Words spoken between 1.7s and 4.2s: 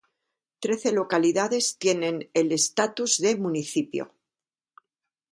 tienen el estatus de municipio.